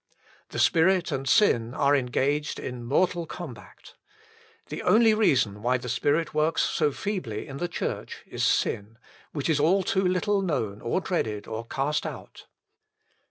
[0.49, 3.93] The Spirit and sin are engaged in a mortal combat.
[4.69, 8.97] The only reason why the Spirit works so feebly in the Church is sin,
[9.31, 12.47] which is all too little known or dreaded or cast out.